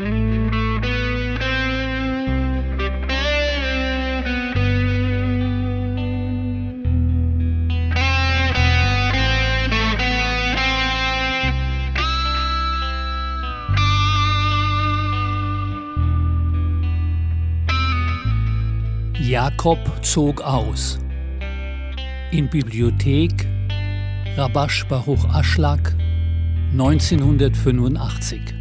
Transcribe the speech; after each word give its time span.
Jakob 0.00 0.16
zog 20.02 20.40
aus. 20.40 20.98
In 22.30 22.48
Bibliothek 22.48 23.46
Rabash 24.36 24.86
Baruch 24.86 25.26
Aschlag 25.26 25.94
1985 26.72 28.59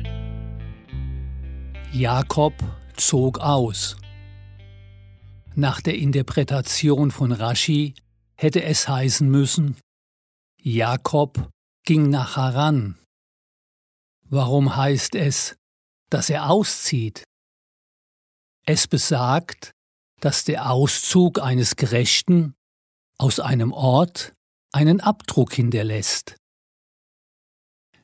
Jakob 1.91 2.53
zog 2.97 3.39
aus. 3.39 3.97
Nach 5.55 5.81
der 5.81 5.95
Interpretation 5.95 7.09
von 7.09 7.31
Rashi 7.31 7.95
hätte 8.35 8.61
es 8.61 8.87
heißen 8.87 9.27
müssen, 9.27 9.75
Jakob 10.61 11.49
ging 11.85 12.11
nach 12.11 12.37
Haran. 12.37 12.99
Warum 14.25 14.75
heißt 14.75 15.15
es, 15.15 15.55
dass 16.11 16.29
er 16.29 16.51
auszieht? 16.51 17.23
Es 18.67 18.87
besagt, 18.87 19.71
dass 20.21 20.43
der 20.43 20.69
Auszug 20.69 21.41
eines 21.41 21.75
Gerechten 21.75 22.53
aus 23.17 23.39
einem 23.39 23.73
Ort 23.73 24.33
einen 24.71 25.01
Abdruck 25.01 25.53
hinterlässt. 25.53 26.35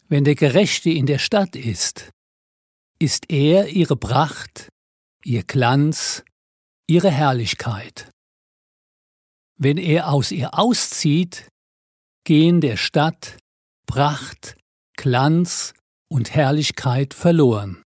Wenn 0.07 0.23
der 0.23 0.35
Gerechte 0.35 0.89
in 0.89 1.05
der 1.05 1.19
Stadt 1.19 1.55
ist, 1.55 2.09
ist 2.99 3.29
er 3.29 3.69
ihre 3.69 3.95
Pracht, 3.97 4.69
ihr 5.23 5.43
Glanz, 5.43 6.23
ihre 6.87 7.11
Herrlichkeit. 7.11 8.09
Wenn 9.57 9.77
er 9.77 10.09
aus 10.09 10.31
ihr 10.31 10.57
auszieht, 10.57 11.49
gehen 12.25 12.61
der 12.61 12.77
Stadt 12.77 13.37
Pracht, 13.85 14.57
Glanz 14.97 15.73
und 16.09 16.33
Herrlichkeit 16.33 17.13
verloren. 17.13 17.83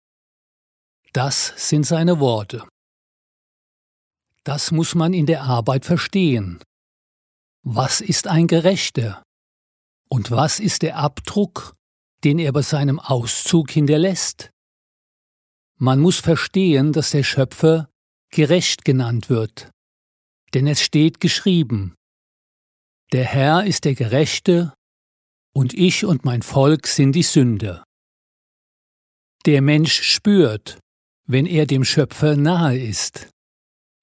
Das 1.14 1.54
sind 1.56 1.86
seine 1.86 2.20
Worte. 2.20 2.68
Das 4.44 4.72
muss 4.72 4.96
man 4.96 5.14
in 5.14 5.26
der 5.26 5.44
Arbeit 5.44 5.86
verstehen. 5.86 6.62
Was 7.64 8.02
ist 8.02 8.28
ein 8.28 8.48
Gerechter? 8.48 9.24
Und 10.10 10.30
was 10.30 10.60
ist 10.60 10.82
der 10.82 10.98
Abdruck, 10.98 11.76
den 12.24 12.38
er 12.38 12.52
bei 12.52 12.62
seinem 12.62 13.00
Auszug 13.00 13.72
hinterlässt? 13.72 14.52
Man 15.78 16.00
muss 16.00 16.20
verstehen, 16.20 16.94
dass 16.94 17.12
der 17.12 17.24
Schöpfer 17.24 17.90
gerecht 18.32 18.86
genannt 18.86 19.30
wird, 19.30 19.70
denn 20.54 20.68
es 20.68 20.82
steht 20.82 21.20
geschrieben, 21.20 21.96
der 23.12 23.26
Herr 23.26 23.66
ist 23.66 23.86
der 23.86 23.96
Gerechte, 23.96 24.74
und 25.54 25.74
ich 25.74 26.04
und 26.04 26.26
mein 26.26 26.42
Volk 26.42 26.86
sind 26.88 27.14
die 27.14 27.24
Sünder. 27.24 27.84
Der 29.46 29.62
Mensch 29.62 30.02
spürt, 30.02 30.80
wenn 31.28 31.46
er 31.46 31.66
dem 31.66 31.86
Schöpfer 31.86 32.36
nahe 32.36 32.78
ist 32.78 33.30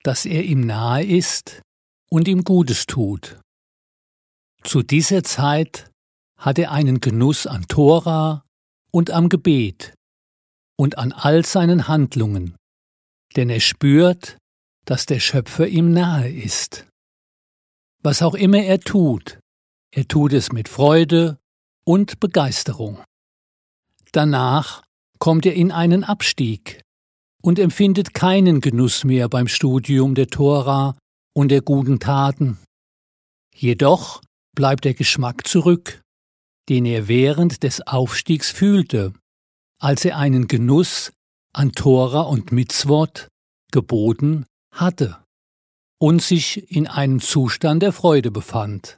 dass 0.02 0.26
er 0.26 0.44
ihm 0.44 0.60
nahe 0.60 1.04
ist 1.04 1.62
und 2.10 2.28
ihm 2.28 2.44
Gutes 2.44 2.86
tut. 2.86 3.40
Zu 4.64 4.82
dieser 4.82 5.22
Zeit 5.22 5.90
hat 6.38 6.58
er 6.58 6.72
einen 6.72 7.00
Genuss 7.00 7.46
an 7.46 7.66
Tora 7.68 8.44
und 8.90 9.10
am 9.10 9.28
Gebet 9.28 9.94
und 10.82 10.98
an 10.98 11.12
all 11.12 11.44
seinen 11.44 11.86
Handlungen, 11.86 12.56
denn 13.36 13.50
er 13.50 13.60
spürt, 13.60 14.36
dass 14.84 15.06
der 15.06 15.20
Schöpfer 15.20 15.68
ihm 15.68 15.92
nahe 15.92 16.28
ist. 16.28 16.88
Was 18.02 18.20
auch 18.20 18.34
immer 18.34 18.58
er 18.58 18.80
tut, 18.80 19.38
er 19.94 20.08
tut 20.08 20.32
es 20.32 20.50
mit 20.50 20.68
Freude 20.68 21.38
und 21.84 22.18
Begeisterung. 22.18 23.00
Danach 24.10 24.82
kommt 25.20 25.46
er 25.46 25.54
in 25.54 25.70
einen 25.70 26.02
Abstieg, 26.02 26.82
und 27.42 27.58
empfindet 27.58 28.14
keinen 28.14 28.60
Genuss 28.60 29.04
mehr 29.04 29.28
beim 29.28 29.48
Studium 29.48 30.14
der 30.14 30.28
Tora 30.28 30.96
und 31.34 31.50
der 31.50 31.60
guten 31.60 31.98
Taten. 31.98 32.58
Jedoch 33.54 34.22
bleibt 34.54 34.84
der 34.84 34.94
Geschmack 34.94 35.46
zurück, 35.46 36.00
den 36.68 36.86
er 36.86 37.08
während 37.08 37.64
des 37.64 37.86
Aufstiegs 37.86 38.50
fühlte, 38.50 39.12
als 39.82 40.04
er 40.04 40.16
einen 40.16 40.46
Genuss 40.46 41.12
an 41.52 41.72
Tora 41.72 42.20
und 42.20 42.52
Mitzvot 42.52 43.28
geboten 43.72 44.46
hatte 44.72 45.24
und 45.98 46.22
sich 46.22 46.70
in 46.70 46.86
einem 46.86 47.20
Zustand 47.20 47.82
der 47.82 47.92
Freude 47.92 48.30
befand. 48.30 48.96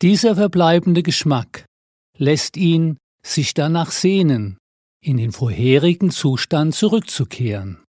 Dieser 0.00 0.36
verbleibende 0.36 1.02
Geschmack 1.02 1.66
lässt 2.16 2.56
ihn 2.56 2.96
sich 3.24 3.54
danach 3.54 3.90
sehnen, 3.90 4.56
in 5.02 5.18
den 5.18 5.32
vorherigen 5.32 6.10
Zustand 6.10 6.74
zurückzukehren. 6.74 7.84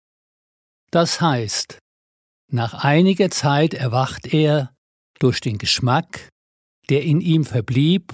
Das 0.90 1.22
heißt, 1.22 1.78
nach 2.52 2.74
einiger 2.74 3.30
Zeit 3.30 3.74
erwacht 3.74 4.34
er 4.34 4.74
durch 5.19 5.40
den 5.40 5.59
Geschmack, 5.59 6.30
der 6.90 7.03
in 7.03 7.22
ihm 7.22 7.46
verblieb, 7.46 8.13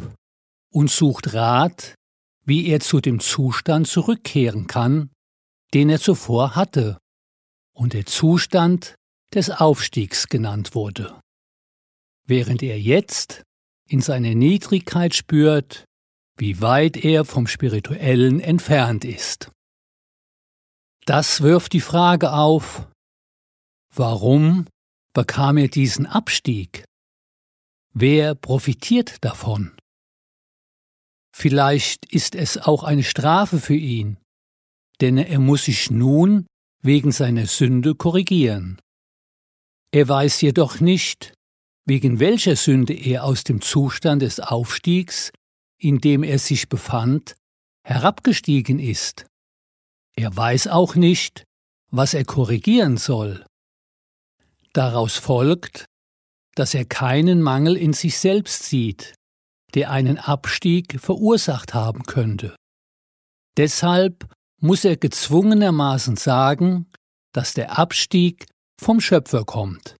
und 0.71 0.91
sucht 0.91 1.33
Rat, 1.33 1.95
wie 2.49 2.67
er 2.67 2.79
zu 2.79 2.99
dem 2.99 3.19
Zustand 3.19 3.87
zurückkehren 3.87 4.65
kann, 4.65 5.11
den 5.75 5.89
er 5.89 5.99
zuvor 5.99 6.55
hatte 6.55 6.97
und 7.73 7.93
der 7.93 8.07
Zustand 8.07 8.95
des 9.33 9.51
Aufstiegs 9.51 10.27
genannt 10.27 10.73
wurde. 10.73 11.21
Während 12.25 12.63
er 12.63 12.81
jetzt 12.81 13.43
in 13.87 14.01
seiner 14.01 14.33
Niedrigkeit 14.33 15.13
spürt, 15.13 15.85
wie 16.37 16.59
weit 16.59 16.97
er 16.97 17.23
vom 17.23 17.45
Spirituellen 17.47 18.39
entfernt 18.39 19.05
ist. 19.05 19.51
Das 21.05 21.41
wirft 21.41 21.73
die 21.73 21.81
Frage 21.81 22.33
auf, 22.33 22.87
warum 23.93 24.65
bekam 25.13 25.57
er 25.57 25.67
diesen 25.67 26.07
Abstieg? 26.07 26.83
Wer 27.93 28.33
profitiert 28.35 29.23
davon? 29.23 29.78
Vielleicht 31.39 32.05
ist 32.11 32.35
es 32.35 32.57
auch 32.57 32.83
eine 32.83 33.03
Strafe 33.03 33.59
für 33.59 33.75
ihn, 33.75 34.17
denn 34.99 35.17
er 35.17 35.39
muss 35.39 35.65
sich 35.65 35.89
nun 35.89 36.45
wegen 36.81 37.11
seiner 37.11 37.45
Sünde 37.45 37.95
korrigieren. 37.95 38.79
Er 39.91 40.07
weiß 40.07 40.41
jedoch 40.41 40.79
nicht, 40.79 41.33
wegen 41.85 42.19
welcher 42.19 42.55
Sünde 42.55 42.93
er 42.93 43.23
aus 43.23 43.43
dem 43.43 43.61
Zustand 43.61 44.21
des 44.21 44.39
Aufstiegs 44.39 45.31
in 45.79 45.99
dem 45.99 46.23
er 46.23 46.37
sich 46.37 46.69
befand, 46.69 47.35
herabgestiegen 47.83 48.79
ist. 48.79 49.25
Er 50.15 50.35
weiß 50.35 50.67
auch 50.67 50.95
nicht, 50.95 51.45
was 51.89 52.13
er 52.13 52.25
korrigieren 52.25 52.97
soll. 52.97 53.45
Daraus 54.73 55.15
folgt, 55.15 55.85
dass 56.55 56.73
er 56.73 56.85
keinen 56.85 57.41
Mangel 57.41 57.77
in 57.77 57.93
sich 57.93 58.17
selbst 58.17 58.63
sieht, 58.63 59.15
der 59.75 59.91
einen 59.91 60.17
Abstieg 60.17 60.99
verursacht 60.99 61.73
haben 61.73 62.03
könnte. 62.03 62.55
Deshalb 63.57 64.27
muss 64.61 64.85
er 64.85 64.97
gezwungenermaßen 64.97 66.17
sagen, 66.17 66.89
dass 67.33 67.53
der 67.53 67.77
Abstieg 67.77 68.47
vom 68.79 68.99
Schöpfer 69.01 69.45
kommt. 69.45 69.95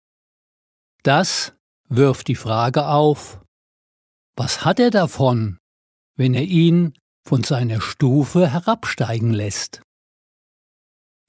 Das 1.04 1.54
wirft 1.88 2.28
die 2.28 2.36
Frage 2.36 2.88
auf, 2.88 3.42
was 4.36 4.64
hat 4.64 4.80
er 4.80 4.90
davon, 4.90 5.58
wenn 6.16 6.34
er 6.34 6.44
ihn 6.44 6.94
von 7.28 7.44
seiner 7.44 7.82
Stufe 7.82 8.52
herabsteigen 8.52 9.32
lässt. 9.34 9.82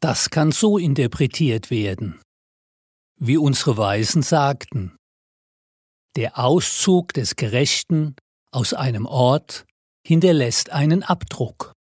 Das 0.01 0.31
kann 0.31 0.51
so 0.51 0.79
interpretiert 0.79 1.71
werden, 1.71 2.21
wie 3.17 3.37
unsere 3.37 3.77
Weisen 3.77 4.23
sagten. 4.23 4.97
Der 6.17 6.39
Auszug 6.39 7.13
des 7.13 7.37
Gerechten 7.37 8.17
aus 8.51 8.75
einem 8.75 9.07
Ort 9.07 9.67
hinterlässt 10.07 10.71
einen 10.71 11.03
Abdruck. 11.03 11.73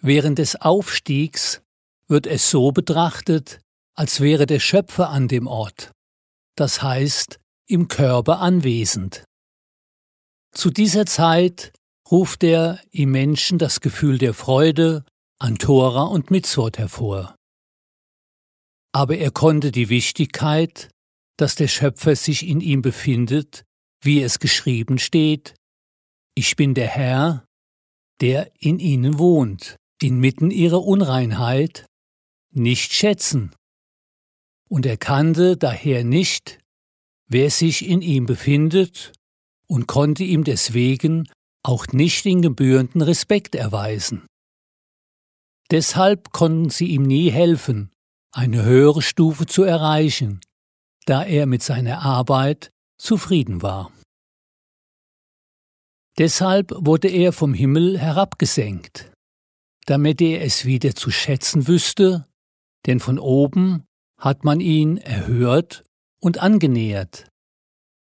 Während 0.00 0.38
des 0.38 0.56
Aufstiegs 0.56 1.62
wird 2.08 2.26
es 2.26 2.50
so 2.50 2.72
betrachtet, 2.72 3.60
als 3.94 4.20
wäre 4.20 4.46
der 4.46 4.60
Schöpfer 4.60 5.10
an 5.10 5.28
dem 5.28 5.46
Ort, 5.46 5.92
das 6.56 6.82
heißt 6.82 7.38
im 7.66 7.88
Körper 7.88 8.40
anwesend. 8.40 9.24
Zu 10.52 10.70
dieser 10.70 11.06
Zeit 11.06 11.72
ruft 12.10 12.44
er 12.44 12.80
im 12.90 13.10
Menschen 13.12 13.58
das 13.58 13.80
Gefühl 13.80 14.18
der 14.18 14.34
Freude 14.34 15.04
an 15.38 15.56
Tora 15.56 16.02
und 16.02 16.30
Mitzvot 16.30 16.78
hervor. 16.78 17.34
Aber 18.92 19.16
er 19.16 19.30
konnte 19.30 19.72
die 19.72 19.88
Wichtigkeit, 19.88 20.90
dass 21.38 21.54
der 21.54 21.68
Schöpfer 21.68 22.14
sich 22.14 22.46
in 22.46 22.60
ihm 22.60 22.82
befindet, 22.82 23.64
wie 24.02 24.22
es 24.22 24.38
geschrieben 24.38 24.98
steht, 24.98 25.54
ich 26.34 26.56
bin 26.56 26.74
der 26.74 26.88
Herr, 26.88 27.44
der 28.20 28.50
in 28.58 28.78
ihnen 28.78 29.18
wohnt, 29.18 29.76
inmitten 30.00 30.50
ihrer 30.50 30.82
Unreinheit, 30.84 31.86
nicht 32.50 32.92
schätzen 32.92 33.54
und 34.68 34.86
erkannte 34.86 35.56
daher 35.56 36.04
nicht, 36.04 36.58
wer 37.28 37.50
sich 37.50 37.86
in 37.86 38.02
ihm 38.02 38.26
befindet 38.26 39.12
und 39.66 39.86
konnte 39.86 40.24
ihm 40.24 40.44
deswegen 40.44 41.28
auch 41.62 41.86
nicht 41.88 42.24
den 42.24 42.42
gebührenden 42.42 43.02
Respekt 43.02 43.54
erweisen. 43.54 44.26
Deshalb 45.70 46.32
konnten 46.32 46.70
sie 46.70 46.86
ihm 46.86 47.02
nie 47.02 47.30
helfen, 47.30 47.90
eine 48.32 48.62
höhere 48.62 49.02
Stufe 49.02 49.46
zu 49.46 49.62
erreichen, 49.62 50.40
da 51.06 51.24
er 51.24 51.46
mit 51.46 51.62
seiner 51.62 52.02
Arbeit 52.02 52.70
zufrieden 52.98 53.62
war. 53.62 53.90
Deshalb 56.18 56.72
wurde 56.76 57.08
er 57.08 57.32
vom 57.32 57.54
Himmel 57.54 57.98
herabgesenkt, 57.98 59.12
damit 59.86 60.20
er 60.20 60.42
es 60.42 60.64
wieder 60.64 60.94
zu 60.94 61.10
schätzen 61.10 61.66
wüsste, 61.66 62.26
denn 62.86 63.00
von 63.00 63.18
oben 63.18 63.84
hat 64.18 64.44
man 64.44 64.60
ihn 64.60 64.98
erhört 64.98 65.84
und 66.20 66.38
angenähert, 66.38 67.28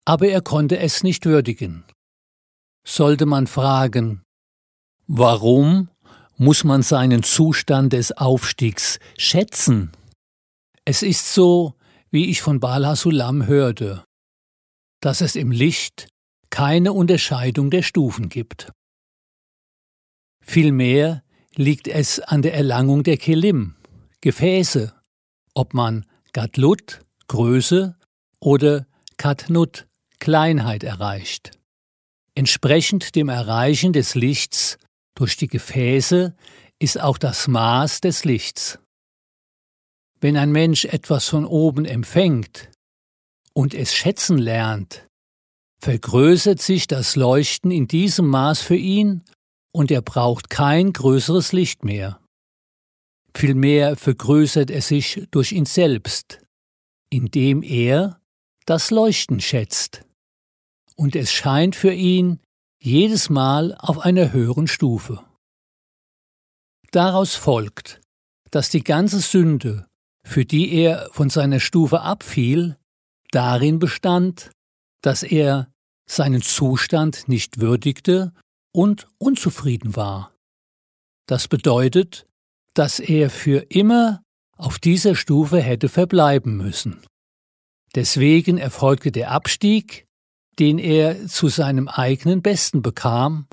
aber 0.05 0.29
er 0.29 0.43
konnte 0.43 0.79
es 0.79 1.03
nicht 1.03 1.25
würdigen. 1.25 1.85
Sollte 2.87 3.25
man 3.25 3.47
fragen, 3.47 4.23
warum 5.07 5.89
muss 6.37 6.65
man 6.65 6.83
seinen 6.83 7.23
Zustand 7.23 7.95
des 7.95 8.13
Aufstiegs 8.13 8.99
schätzen? 9.17 9.93
Es 10.85 11.03
ist 11.03 11.33
so, 11.33 11.75
wie 12.11 12.27
ich 12.29 12.43
von 12.43 12.61
Bala 12.61 12.97
Sulam 12.97 13.47
hörte, 13.47 14.05
dass 15.01 15.23
es 15.23 15.37
im 15.37 15.51
Licht 15.51 16.09
keine 16.55 16.93
Unterscheidung 16.93 17.69
der 17.69 17.83
Stufen 17.83 18.29
gibt. 18.29 18.71
Vielmehr 20.41 21.25
liegt 21.57 21.89
es 21.89 22.21
an 22.21 22.43
der 22.43 22.55
Erlangung 22.55 23.03
der 23.03 23.17
Kelim, 23.17 23.75
Gefäße, 24.21 24.95
ob 25.55 25.75
man 25.75 26.07
Gatlut, 26.33 27.01
Größe 27.27 27.99
oder 28.39 28.87
Katnut, 29.17 29.89
Kleinheit 30.21 30.85
erreicht. 30.85 31.59
Entsprechend 32.37 33.17
dem 33.17 33.31
Erreichen 33.31 33.93
des 33.93 34.15
Lichts 34.15 34.79
durch 35.17 35.37
die 35.37 35.49
Gefäße 35.49 36.37
ist 36.79 37.01
auch 37.01 37.19
das 37.19 37.49
Maß 37.49 38.01
des 38.01 38.25
Lichts. 38.25 38.79
Wenn 40.21 40.37
ein 40.37 40.53
Mensch 40.53 40.85
etwas 40.85 41.29
von 41.29 41.47
oben 41.47 41.85
empfängt 41.85 42.71
und 43.55 43.75
es 43.75 43.93
schätzen 43.93 44.39
lernt, 44.39 45.05
vergrößert 45.85 46.63
sich 46.63 46.87
das 46.87 47.15
Leuchten 47.15 47.71
in 47.71 47.87
diesem 47.87 48.29
Maß 48.29 48.63
für 48.63 48.75
ihn 48.75 49.23
und 49.71 49.91
er 49.91 50.01
braucht 50.01 50.49
kein 50.49 50.95
größeres 50.95 51.53
Licht 51.53 51.85
mehr. 51.85 52.19
Vielmehr 53.37 53.95
vergrößert 53.95 54.71
er 54.71 54.81
sich 54.81 55.29
durch 55.31 55.53
ihn 55.53 55.67
selbst, 55.67 56.41
indem 57.11 57.63
er 57.63 58.19
das 58.65 58.91
Leuchten 58.91 59.41
schätzt. 59.41 60.07
Und 60.97 61.15
es 61.15 61.31
scheint 61.31 61.77
für 61.77 61.93
ihn 61.93 62.41
jedes 62.81 63.29
Mal 63.29 63.77
auf 63.79 63.99
einer 63.99 64.33
höheren 64.33 64.69
Stufe. 64.69 65.23
Daraus 66.93 67.35
folgt, 67.35 68.01
dass 68.51 68.71
die 68.71 68.85
ganze 68.85 69.21
Sünde, 69.21 69.87
für 70.27 70.47
die 70.47 70.73
er 70.73 71.11
von 71.13 71.29
seiner 71.29 71.61
Stufe 71.61 72.01
abfiel, 72.01 72.79
darin 73.33 73.79
bestand, 73.79 74.51
dass 75.03 75.23
er 75.23 75.74
seinen 76.09 76.43
Zustand 76.43 77.29
nicht 77.29 77.61
würdigte 77.61 78.33
und 78.73 79.09
unzufrieden 79.19 79.97
war. 79.97 80.33
Das 81.27 81.49
bedeutet, 81.49 82.27
dass 82.75 83.01
er 83.01 83.31
für 83.31 83.67
immer 83.71 84.23
auf 84.57 84.79
dieser 84.79 85.15
Stufe 85.15 85.61
hätte 85.61 85.89
verbleiben 85.89 86.57
müssen. 86.57 87.03
Deswegen 87.95 88.59
erfolgte 88.59 89.13
der 89.13 89.31
Abstieg, 89.31 90.07
den 90.59 90.79
er 90.79 91.27
zu 91.27 91.49
seinem 91.49 91.89
eigenen 91.89 92.43
Besten 92.43 92.83
bekam, 92.83 93.47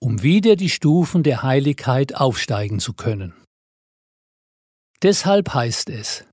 um 0.00 0.22
wieder 0.22 0.56
die 0.56 0.70
Stufen 0.70 1.22
der 1.22 1.42
Heiligkeit 1.42 2.14
aufsteigen 2.14 2.80
zu 2.80 2.92
können. 2.92 3.34
Deshalb 5.02 5.54
heißt 5.54 5.90
es, 5.90 6.24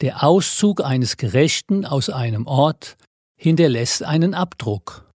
der 0.00 0.24
Auszug 0.24 0.84
eines 0.84 1.16
Gerechten 1.16 1.84
aus 1.84 2.10
einem 2.10 2.46
Ort 2.46 2.96
hinterlässt 3.42 4.04
einen 4.04 4.34
Abdruck. 4.34 5.10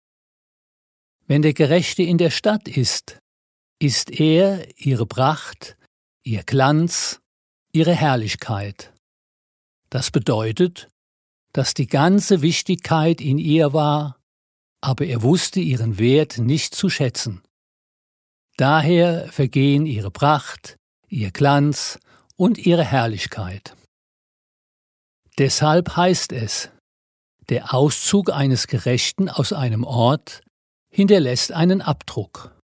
Wenn 1.27 1.41
der 1.41 1.53
Gerechte 1.53 2.03
in 2.03 2.17
der 2.17 2.29
Stadt 2.29 2.69
ist, 2.69 3.19
ist 3.79 4.11
er 4.11 4.65
ihre 4.79 5.05
Pracht, 5.05 5.75
ihr 6.23 6.43
Glanz, 6.43 7.19
ihre 7.73 7.93
Herrlichkeit. 7.93 8.93
Das 9.89 10.09
bedeutet, 10.09 10.87
dass 11.51 11.73
die 11.73 11.87
ganze 11.87 12.41
Wichtigkeit 12.41 13.19
in 13.19 13.37
ihr 13.37 13.73
war, 13.73 14.17
aber 14.79 15.05
er 15.05 15.21
wusste 15.21 15.59
ihren 15.59 15.97
Wert 15.97 16.37
nicht 16.37 16.75
zu 16.75 16.89
schätzen. 16.89 17.41
Daher 18.55 19.27
vergehen 19.33 19.85
ihre 19.85 20.11
Pracht, 20.11 20.77
ihr 21.09 21.31
Glanz 21.31 21.99
und 22.37 22.57
ihre 22.57 22.85
Herrlichkeit. 22.85 23.75
Deshalb 25.37 25.97
heißt 25.97 26.31
es, 26.31 26.69
der 27.49 27.73
Auszug 27.73 28.31
eines 28.31 28.67
Gerechten 28.67 29.29
aus 29.29 29.53
einem 29.53 29.83
Ort 29.83 30.41
hinterlässt 30.89 31.51
einen 31.51 31.81
Abdruck. 31.81 32.55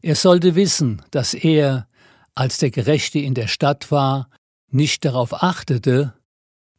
Er 0.00 0.16
sollte 0.16 0.54
wissen, 0.54 1.02
dass 1.10 1.34
er, 1.34 1.88
als 2.34 2.58
der 2.58 2.70
Gerechte 2.70 3.18
in 3.18 3.34
der 3.34 3.48
Stadt 3.48 3.90
war, 3.90 4.28
nicht 4.70 5.04
darauf 5.04 5.42
achtete, 5.42 6.14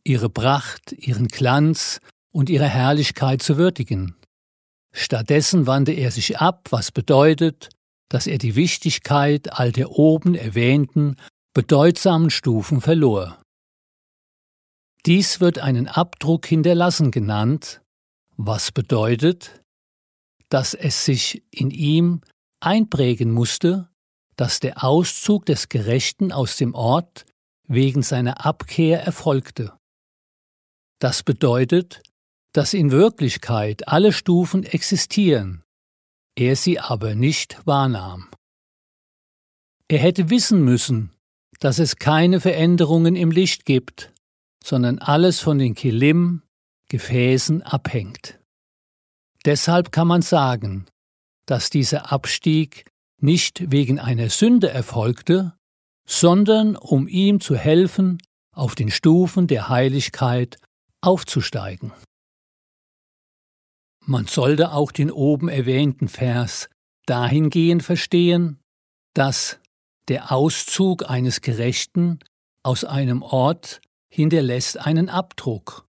ihre 0.04 0.30
Pracht, 0.30 0.92
ihren 0.92 1.28
Glanz 1.28 2.00
und 2.32 2.50
ihre 2.50 2.68
Herrlichkeit 2.68 3.42
zu 3.42 3.58
würdigen. 3.58 4.16
Stattdessen 4.94 5.68
wandte 5.68 5.94
er 5.94 6.12
sich 6.12 6.40
ab, 6.40 6.68
was 6.72 6.92
bedeutet, 6.92 7.70
dass 8.10 8.28
er 8.28 8.38
die 8.38 8.56
Wichtigkeit 8.56 9.54
all 9.54 9.72
der 9.72 9.92
oben 9.92 10.36
erwähnten 10.36 11.16
bedeutsamen 11.54 12.30
Stufen 12.30 12.82
verlor. 12.82 13.43
Dies 15.06 15.42
wird 15.42 15.60
einen 15.60 15.88
Abdruck 15.88 16.46
hinterlassen 16.46 17.12
genannt, 17.12 17.82
was 18.38 18.72
bedeutet, 18.72 19.62
dass 20.48 20.74
es 20.74 21.04
sich 21.04 21.44
in 21.52 21.72
ihm 21.72 22.22
einprägen 22.62 23.32
musste, 23.32 23.90
dass 24.38 24.62
der 24.62 24.84
Auszug 24.84 25.46
des 25.46 25.68
Gerechten 25.68 26.32
aus 26.32 26.56
dem 26.56 26.74
Ort 26.74 27.26
wegen 27.68 28.02
seiner 28.02 28.46
Abkehr 28.46 29.04
erfolgte. 29.04 29.74
Das 31.00 31.22
bedeutet, 31.22 32.02
dass 32.54 32.74
in 32.74 32.92
Wirklichkeit 32.92 33.88
alle 33.90 34.14
Stufen 34.14 34.64
existieren, 34.64 35.64
er 36.36 36.56
sie 36.56 36.80
aber 36.80 37.14
nicht 37.14 37.66
wahrnahm. 37.66 38.30
Er 39.90 40.00
hätte 40.00 40.30
wissen 40.30 40.64
müssen, 40.64 41.12
dass 41.60 41.78
es 41.80 41.98
keine 41.98 42.40
Veränderungen 42.40 43.16
im 43.16 43.32
Licht 43.32 43.66
gibt, 43.66 44.13
sondern 44.64 45.00
alles 45.00 45.40
von 45.40 45.60
den 45.60 45.76
Kilim, 45.76 46.42
Gefäßen 46.90 47.62
abhängt. 47.62 48.40
Deshalb 49.46 49.92
kann 49.92 50.08
man 50.08 50.22
sagen, 50.22 50.86
dass 51.46 51.70
dieser 51.70 52.12
Abstieg 52.12 52.86
nicht 53.20 53.72
wegen 53.72 54.00
einer 54.00 54.30
Sünde 54.30 54.70
erfolgte, 54.70 55.54
sondern 56.08 56.76
um 56.76 57.08
ihm 57.08 57.42
zu 57.42 57.56
helfen, 57.56 58.22
auf 58.54 58.76
den 58.76 58.92
Stufen 58.92 59.48
der 59.48 59.70
Heiligkeit 59.70 60.60
aufzusteigen. 61.02 61.92
Man 64.06 64.28
sollte 64.28 64.74
auch 64.74 64.92
den 64.92 65.12
oben 65.12 65.50
erwähnten 65.50 66.08
Vers 66.08 66.70
dahingehend 67.06 67.84
verstehen, 67.84 68.60
dass 69.14 69.60
der 70.08 70.32
Auszug 70.32 71.10
eines 71.10 71.42
Gerechten 71.42 72.20
aus 72.64 72.84
einem 72.84 73.22
Ort 73.22 73.82
hinterlässt 74.14 74.78
einen 74.78 75.10
Abdruck, 75.10 75.88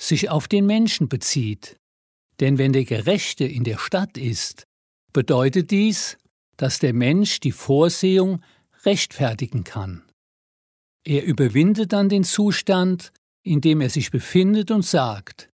sich 0.00 0.30
auf 0.30 0.48
den 0.48 0.66
Menschen 0.66 1.08
bezieht. 1.08 1.76
Denn 2.40 2.58
wenn 2.58 2.72
der 2.72 2.84
Gerechte 2.84 3.44
in 3.44 3.62
der 3.62 3.78
Stadt 3.78 4.18
ist, 4.18 4.64
bedeutet 5.12 5.70
dies, 5.70 6.18
dass 6.56 6.80
der 6.80 6.92
Mensch 6.92 7.38
die 7.38 7.52
Vorsehung 7.52 8.42
rechtfertigen 8.84 9.62
kann. 9.62 10.02
Er 11.04 11.24
überwindet 11.24 11.92
dann 11.92 12.08
den 12.08 12.24
Zustand, 12.24 13.12
in 13.44 13.60
dem 13.60 13.80
er 13.80 13.90
sich 13.90 14.10
befindet 14.10 14.72
und 14.72 14.84
sagt, 14.84 15.48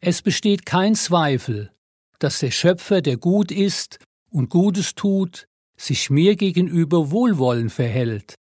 es 0.00 0.20
besteht 0.20 0.66
kein 0.66 0.96
Zweifel, 0.96 1.72
dass 2.18 2.40
der 2.40 2.50
Schöpfer, 2.50 3.02
der 3.02 3.18
gut 3.18 3.52
ist 3.52 4.00
und 4.30 4.50
Gutes 4.50 4.96
tut, 4.96 5.46
sich 5.76 6.10
mir 6.10 6.34
gegenüber 6.34 7.12
wohlwollend 7.12 7.70
verhält. 7.70 8.34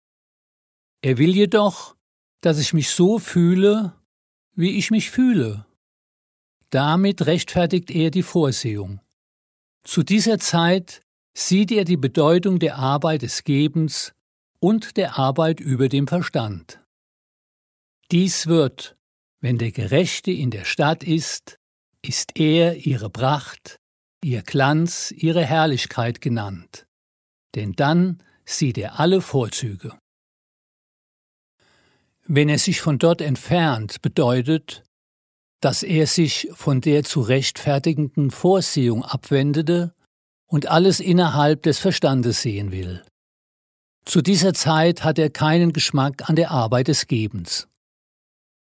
Er 1.02 1.18
will 1.18 1.34
jedoch, 1.34 1.96
dass 2.42 2.58
ich 2.58 2.74
mich 2.74 2.90
so 2.90 3.18
fühle, 3.18 3.94
wie 4.54 4.76
ich 4.76 4.90
mich 4.90 5.10
fühle. 5.10 5.64
Damit 6.68 7.26
rechtfertigt 7.26 7.90
er 7.90 8.10
die 8.10 8.22
Vorsehung. 8.22 9.00
Zu 9.84 10.02
dieser 10.02 10.38
Zeit 10.38 11.02
sieht 11.34 11.72
er 11.72 11.84
die 11.84 11.96
Bedeutung 11.96 12.58
der 12.58 12.76
Arbeit 12.76 13.22
des 13.22 13.44
Gebens 13.44 14.12
und 14.60 14.96
der 14.96 15.18
Arbeit 15.18 15.60
über 15.60 15.88
dem 15.88 16.06
Verstand. 16.06 16.80
Dies 18.10 18.46
wird, 18.46 18.96
wenn 19.40 19.58
der 19.58 19.72
Gerechte 19.72 20.30
in 20.30 20.50
der 20.50 20.64
Stadt 20.64 21.02
ist, 21.02 21.58
ist 22.02 22.38
er 22.38 22.76
ihre 22.76 23.10
Pracht, 23.10 23.78
ihr 24.22 24.42
Glanz, 24.42 25.12
ihre 25.16 25.44
Herrlichkeit 25.44 26.20
genannt, 26.20 26.86
denn 27.54 27.72
dann 27.72 28.22
sieht 28.44 28.78
er 28.78 29.00
alle 29.00 29.20
Vorzüge. 29.20 29.98
Wenn 32.26 32.48
er 32.48 32.58
sich 32.58 32.80
von 32.80 32.98
dort 32.98 33.20
entfernt, 33.20 34.00
bedeutet, 34.02 34.84
dass 35.60 35.82
er 35.82 36.06
sich 36.06 36.48
von 36.52 36.80
der 36.80 37.04
zu 37.04 37.20
rechtfertigenden 37.20 38.30
Vorsehung 38.30 39.04
abwendete 39.04 39.94
und 40.46 40.66
alles 40.66 41.00
innerhalb 41.00 41.62
des 41.62 41.78
Verstandes 41.78 42.42
sehen 42.42 42.72
will. 42.72 43.02
Zu 44.04 44.20
dieser 44.20 44.54
Zeit 44.54 45.04
hat 45.04 45.18
er 45.18 45.30
keinen 45.30 45.72
Geschmack 45.72 46.28
an 46.28 46.36
der 46.36 46.50
Arbeit 46.50 46.88
des 46.88 47.06
Gebens. 47.06 47.68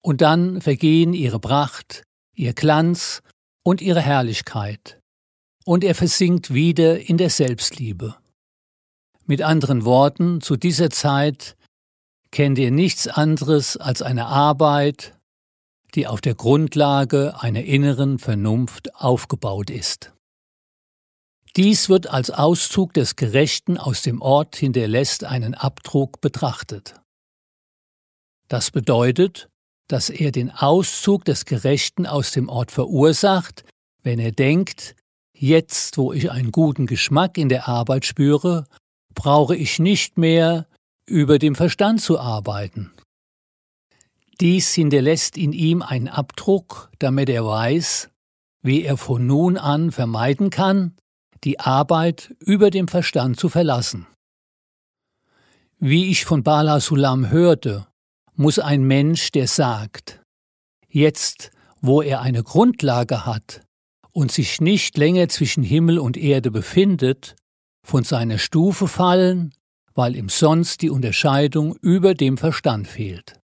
Und 0.01 0.21
dann 0.21 0.61
vergehen 0.61 1.13
ihre 1.13 1.39
Pracht, 1.39 2.03
ihr 2.35 2.53
Glanz 2.53 3.21
und 3.63 3.81
ihre 3.81 4.01
Herrlichkeit, 4.01 4.99
und 5.65 5.83
er 5.83 5.95
versinkt 5.95 6.53
wieder 6.53 6.99
in 6.99 7.17
der 7.17 7.29
Selbstliebe. 7.29 8.15
Mit 9.25 9.41
anderen 9.41 9.85
Worten, 9.85 10.41
zu 10.41 10.55
dieser 10.55 10.89
Zeit 10.89 11.55
kennt 12.31 12.59
er 12.59 12.71
nichts 12.71 13.07
anderes 13.07 13.77
als 13.77 14.01
eine 14.01 14.27
Arbeit, 14.27 15.17
die 15.95 16.07
auf 16.07 16.21
der 16.21 16.35
Grundlage 16.35 17.41
einer 17.41 17.63
inneren 17.63 18.19
Vernunft 18.19 18.95
aufgebaut 18.95 19.69
ist. 19.69 20.13
Dies 21.55 21.89
wird 21.89 22.07
als 22.07 22.29
Auszug 22.29 22.93
des 22.93 23.15
Gerechten 23.15 23.77
aus 23.77 24.03
dem 24.03 24.21
Ort 24.21 24.55
hinterlässt 24.55 25.23
einen 25.23 25.55
Abdruck 25.55 26.21
betrachtet. 26.21 26.93
Das 28.47 28.71
bedeutet, 28.71 29.49
dass 29.87 30.11
er 30.11 30.31
den 30.31 30.51
Auszug 30.51 31.25
des 31.25 31.45
Gerechten 31.45 32.05
aus 32.05 32.31
dem 32.31 32.49
Ort 32.49 32.71
verursacht, 32.71 33.63
wenn 34.03 34.19
er 34.19 34.31
denkt, 34.31 34.95
jetzt 35.35 35.97
wo 35.97 36.13
ich 36.13 36.31
einen 36.31 36.51
guten 36.51 36.85
Geschmack 36.85 37.37
in 37.37 37.49
der 37.49 37.67
Arbeit 37.67 38.05
spüre, 38.05 38.65
brauche 39.15 39.55
ich 39.55 39.79
nicht 39.79 40.17
mehr 40.17 40.67
über 41.09 41.39
dem 41.39 41.55
Verstand 41.55 42.01
zu 42.01 42.19
arbeiten. 42.19 42.91
Dies 44.39 44.73
hinterlässt 44.73 45.37
in 45.37 45.51
ihm 45.51 45.81
einen 45.81 46.07
Abdruck, 46.07 46.89
damit 46.99 47.29
er 47.29 47.45
weiß, 47.45 48.09
wie 48.61 48.83
er 48.83 48.95
von 48.95 49.25
nun 49.25 49.57
an 49.57 49.91
vermeiden 49.91 50.49
kann, 50.49 50.95
die 51.43 51.59
Arbeit 51.59 52.35
über 52.39 52.69
dem 52.69 52.87
Verstand 52.87 53.39
zu 53.39 53.49
verlassen. 53.49 54.07
Wie 55.77 56.09
ich 56.09 56.25
von 56.25 56.43
Bala 56.43 56.79
Sulam 56.79 57.29
hörte, 57.29 57.87
muss 58.35 58.59
ein 58.59 58.83
Mensch, 58.83 59.31
der 59.31 59.47
sagt, 59.47 60.21
jetzt, 60.87 61.51
wo 61.81 62.01
er 62.01 62.21
eine 62.21 62.43
Grundlage 62.43 63.25
hat 63.25 63.61
und 64.11 64.31
sich 64.31 64.59
nicht 64.61 64.97
länger 64.97 65.29
zwischen 65.29 65.63
Himmel 65.63 65.99
und 65.99 66.17
Erde 66.17 66.51
befindet, 66.51 67.35
von 67.85 68.03
seiner 68.03 68.37
Stufe 68.37 68.87
fallen, 68.87 69.53
weil 69.93 70.15
ihm 70.15 70.29
sonst 70.29 70.81
die 70.81 70.89
Unterscheidung 70.89 71.75
über 71.81 72.13
dem 72.13 72.37
Verstand 72.37 72.87
fehlt. 72.87 73.39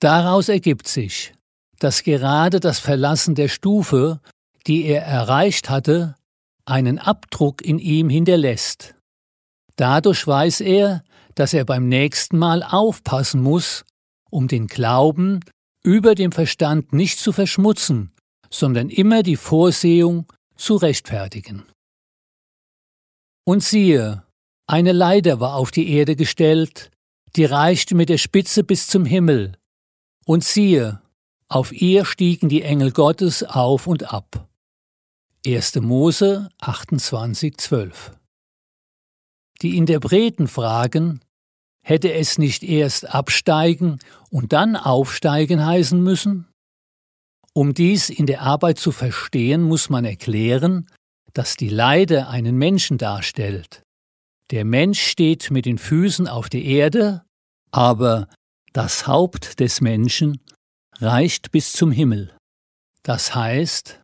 Daraus 0.00 0.48
ergibt 0.48 0.88
sich, 0.88 1.32
dass 1.78 2.02
gerade 2.02 2.60
das 2.60 2.78
Verlassen 2.78 3.34
der 3.34 3.48
Stufe, 3.48 4.20
die 4.66 4.84
er 4.84 5.02
erreicht 5.02 5.70
hatte, 5.70 6.16
einen 6.64 6.98
Abdruck 6.98 7.62
in 7.62 7.78
ihm 7.78 8.08
hinterlässt. 8.08 8.94
Dadurch 9.76 10.26
weiß 10.26 10.60
er, 10.62 11.02
dass 11.34 11.52
er 11.52 11.64
beim 11.64 11.88
nächsten 11.88 12.38
Mal 12.38 12.62
aufpassen 12.62 13.42
muss, 13.42 13.84
um 14.30 14.48
den 14.48 14.66
Glauben 14.66 15.40
über 15.82 16.14
dem 16.14 16.32
Verstand 16.32 16.92
nicht 16.92 17.18
zu 17.18 17.32
verschmutzen, 17.32 18.12
sondern 18.50 18.88
immer 18.88 19.22
die 19.22 19.36
Vorsehung 19.36 20.26
zu 20.56 20.76
rechtfertigen. 20.76 21.64
Und 23.44 23.62
siehe, 23.62 24.25
eine 24.66 24.92
Leiter 24.92 25.40
war 25.40 25.54
auf 25.54 25.70
die 25.70 25.90
Erde 25.90 26.16
gestellt, 26.16 26.90
die 27.36 27.44
reichte 27.44 27.94
mit 27.94 28.08
der 28.08 28.18
Spitze 28.18 28.64
bis 28.64 28.88
zum 28.88 29.04
Himmel. 29.04 29.52
Und 30.24 30.42
siehe, 30.42 31.00
auf 31.48 31.72
ihr 31.72 32.04
stiegen 32.04 32.48
die 32.48 32.62
Engel 32.62 32.90
Gottes 32.90 33.44
auf 33.44 33.86
und 33.86 34.12
ab. 34.12 34.48
1. 35.46 35.76
Mose 35.76 36.48
28, 36.58 37.56
12. 37.56 38.12
Die 39.62 39.76
Interpreten 39.76 40.48
fragen, 40.48 41.20
hätte 41.84 42.12
es 42.12 42.36
nicht 42.36 42.64
erst 42.64 43.08
absteigen 43.14 44.00
und 44.30 44.52
dann 44.52 44.74
aufsteigen 44.74 45.64
heißen 45.64 46.02
müssen? 46.02 46.48
Um 47.52 47.72
dies 47.72 48.10
in 48.10 48.26
der 48.26 48.42
Arbeit 48.42 48.78
zu 48.80 48.90
verstehen, 48.90 49.62
muss 49.62 49.88
man 49.88 50.04
erklären, 50.04 50.88
dass 51.32 51.56
die 51.56 51.68
Leide 51.68 52.26
einen 52.26 52.56
Menschen 52.56 52.98
darstellt. 52.98 53.85
Der 54.50 54.64
Mensch 54.64 55.00
steht 55.00 55.50
mit 55.50 55.66
den 55.66 55.78
Füßen 55.78 56.28
auf 56.28 56.48
der 56.48 56.62
Erde, 56.62 57.24
aber 57.72 58.28
das 58.72 59.06
Haupt 59.06 59.58
des 59.58 59.80
Menschen 59.80 60.40
reicht 60.98 61.50
bis 61.50 61.72
zum 61.72 61.90
Himmel. 61.90 62.36
Das 63.02 63.34
heißt, 63.34 64.00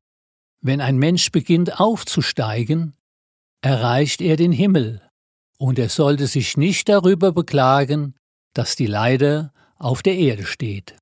wenn 0.60 0.80
ein 0.80 0.96
Mensch 0.96 1.30
beginnt 1.30 1.80
aufzusteigen, 1.80 2.94
erreicht 3.62 4.20
er 4.20 4.36
den 4.36 4.52
Himmel, 4.52 5.00
und 5.58 5.78
er 5.78 5.88
sollte 5.88 6.26
sich 6.26 6.56
nicht 6.56 6.88
darüber 6.88 7.32
beklagen, 7.32 8.16
dass 8.54 8.74
die 8.74 8.86
Leiter 8.86 9.52
auf 9.78 10.02
der 10.02 10.16
Erde 10.16 10.44
steht. 10.44 10.96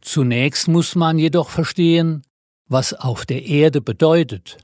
Zunächst 0.00 0.68
muss 0.68 0.94
man 0.94 1.18
jedoch 1.18 1.48
verstehen, 1.48 2.22
was 2.68 2.92
auf 2.92 3.24
der 3.26 3.44
Erde 3.44 3.80
bedeutet. 3.80 4.58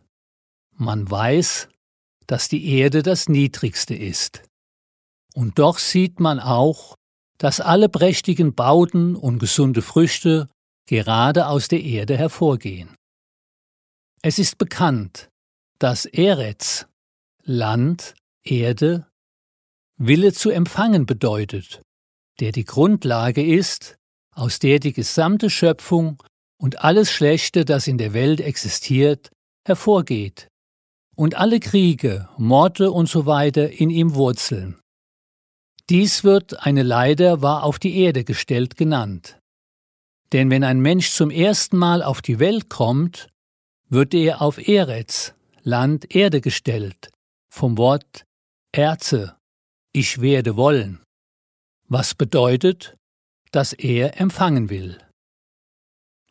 Man 0.74 1.10
weiß, 1.10 1.68
dass 2.32 2.48
die 2.48 2.78
Erde 2.78 3.02
das 3.02 3.28
niedrigste 3.28 3.94
ist. 3.94 4.42
Und 5.34 5.58
doch 5.58 5.76
sieht 5.76 6.18
man 6.18 6.40
auch, 6.40 6.94
dass 7.36 7.60
alle 7.60 7.90
prächtigen 7.90 8.54
Bauten 8.54 9.16
und 9.16 9.38
gesunde 9.38 9.82
Früchte 9.82 10.48
gerade 10.86 11.46
aus 11.48 11.68
der 11.68 11.82
Erde 11.82 12.16
hervorgehen. 12.16 12.96
Es 14.22 14.38
ist 14.38 14.56
bekannt, 14.56 15.28
dass 15.78 16.06
Eretz, 16.06 16.86
Land, 17.42 18.14
Erde, 18.42 19.06
Wille 19.98 20.32
zu 20.32 20.48
empfangen 20.48 21.04
bedeutet, 21.04 21.82
der 22.40 22.52
die 22.52 22.64
Grundlage 22.64 23.44
ist, 23.44 23.98
aus 24.34 24.58
der 24.58 24.78
die 24.78 24.94
gesamte 24.94 25.50
Schöpfung 25.50 26.22
und 26.56 26.82
alles 26.82 27.10
Schlechte, 27.12 27.66
das 27.66 27.86
in 27.86 27.98
der 27.98 28.14
Welt 28.14 28.40
existiert, 28.40 29.28
hervorgeht 29.66 30.48
und 31.16 31.36
alle 31.36 31.60
Kriege, 31.60 32.28
Morde 32.36 32.90
und 32.90 33.08
so 33.08 33.26
weiter 33.26 33.70
in 33.70 33.90
ihm 33.90 34.14
wurzeln. 34.14 34.80
Dies 35.90 36.24
wird 36.24 36.64
eine 36.64 36.82
Leiter 36.82 37.42
war 37.42 37.64
auf 37.64 37.78
die 37.78 37.98
Erde 37.98 38.24
gestellt 38.24 38.76
genannt. 38.76 39.38
Denn 40.32 40.48
wenn 40.50 40.64
ein 40.64 40.80
Mensch 40.80 41.10
zum 41.10 41.30
ersten 41.30 41.76
Mal 41.76 42.02
auf 42.02 42.22
die 42.22 42.38
Welt 42.38 42.70
kommt, 42.70 43.28
wird 43.88 44.14
er 44.14 44.40
auf 44.40 44.66
Eretz, 44.66 45.34
Land 45.62 46.14
Erde 46.14 46.40
gestellt, 46.40 47.10
vom 47.50 47.76
Wort 47.76 48.24
Erze, 48.72 49.36
ich 49.92 50.22
werde 50.22 50.56
wollen, 50.56 51.02
was 51.88 52.14
bedeutet, 52.14 52.96
dass 53.50 53.74
er 53.74 54.18
empfangen 54.18 54.70
will. 54.70 54.98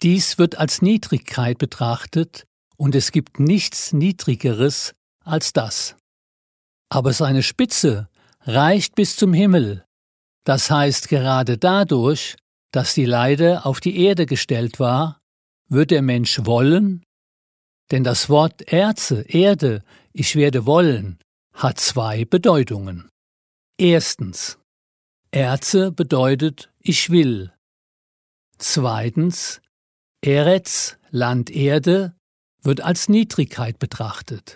Dies 0.02 0.40
wird 0.40 0.58
als 0.58 0.82
Niedrigkeit 0.82 1.60
betrachtet, 1.60 2.48
und 2.82 2.96
es 2.96 3.12
gibt 3.12 3.40
nichts 3.40 3.94
Niedrigeres 3.94 4.96
als 5.24 5.54
das. 5.54 5.96
Aber 6.90 7.14
seine 7.14 7.44
Spitze 7.44 8.10
reicht 8.40 8.96
bis 8.96 9.18
zum 9.18 9.34
Himmel, 9.34 9.86
das 10.46 10.72
heißt 10.72 11.08
gerade 11.08 11.60
dadurch, 11.60 12.38
dass 12.72 12.96
die 12.96 13.06
Leiter 13.06 13.68
auf 13.68 13.82
die 13.82 14.04
Erde 14.04 14.26
gestellt 14.26 14.80
war, 14.80 15.20
wird 15.70 15.92
der 15.92 16.02
Mensch 16.02 16.44
wollen, 16.44 17.04
denn 17.92 18.04
das 18.04 18.30
Wort 18.30 18.74
Erze, 18.74 19.22
Erde, 19.30 19.84
ich 20.12 20.36
werde 20.36 20.66
wollen, 20.66 21.20
hat 21.54 21.80
zwei 21.80 22.26
Bedeutungen. 22.26 23.10
Erstens, 23.78 24.58
Erze 25.30 25.92
bedeutet 25.92 26.72
ich 26.80 27.12
will. 27.12 27.54
Zweitens, 28.58 29.62
Eretz, 30.24 30.98
Land 31.12 31.52
Erde, 31.52 32.16
wird 32.64 32.82
als 32.82 33.10
Niedrigkeit 33.10 33.80
betrachtet. 33.80 34.56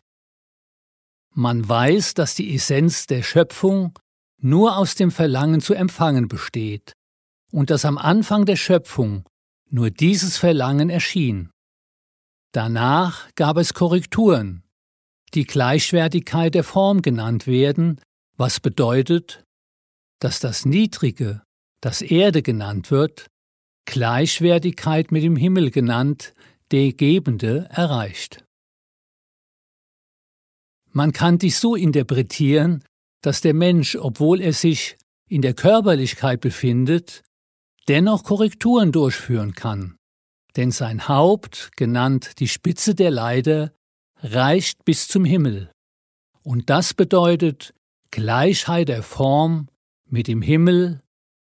Man 1.33 1.67
weiß, 1.67 2.13
dass 2.13 2.35
die 2.35 2.55
Essenz 2.55 3.07
der 3.07 3.23
Schöpfung 3.23 3.97
nur 4.39 4.77
aus 4.77 4.95
dem 4.95 5.11
Verlangen 5.11 5.61
zu 5.61 5.73
empfangen 5.73 6.27
besteht 6.27 6.93
und 7.51 7.69
dass 7.69 7.85
am 7.85 7.97
Anfang 7.97 8.45
der 8.45 8.55
Schöpfung 8.55 9.25
nur 9.69 9.89
dieses 9.89 10.37
Verlangen 10.37 10.89
erschien. 10.89 11.49
Danach 12.51 13.29
gab 13.35 13.57
es 13.57 13.73
Korrekturen, 13.73 14.63
die 15.33 15.45
Gleichwertigkeit 15.45 16.55
der 16.55 16.63
Form 16.63 17.01
genannt 17.01 17.47
werden, 17.47 17.99
was 18.37 18.59
bedeutet, 18.59 19.43
dass 20.19 20.39
das 20.39 20.65
Niedrige, 20.65 21.41
das 21.81 22.01
Erde 22.01 22.41
genannt 22.41 22.91
wird, 22.91 23.27
Gleichwertigkeit 23.85 25.11
mit 25.11 25.23
dem 25.23 25.35
Himmel 25.35 25.71
genannt, 25.71 26.33
der 26.75 26.91
Gebende 26.91 27.69
erreicht. 27.69 28.43
Man 30.91 31.13
kann 31.13 31.37
dies 31.37 31.61
so 31.61 31.73
interpretieren, 31.73 32.83
dass 33.21 33.39
der 33.39 33.53
Mensch, 33.53 33.95
obwohl 33.95 34.41
er 34.41 34.51
sich 34.51 34.97
in 35.29 35.41
der 35.41 35.53
Körperlichkeit 35.53 36.41
befindet, 36.41 37.23
dennoch 37.87 38.25
Korrekturen 38.25 38.91
durchführen 38.91 39.53
kann, 39.53 39.95
denn 40.57 40.71
sein 40.71 41.07
Haupt, 41.07 41.71
genannt 41.77 42.39
die 42.39 42.49
Spitze 42.49 42.93
der 42.93 43.09
Leiter, 43.09 43.71
reicht 44.17 44.83
bis 44.83 45.07
zum 45.07 45.23
Himmel. 45.23 45.71
Und 46.43 46.69
das 46.69 46.93
bedeutet 46.93 47.73
Gleichheit 48.11 48.89
der 48.89 49.01
Form 49.01 49.69
mit 50.09 50.27
dem 50.27 50.41
Himmel, 50.41 51.01